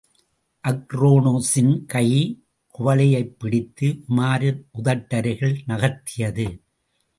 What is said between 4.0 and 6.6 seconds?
உமாரின் உதட்டருகிலே நகர்த்தியது.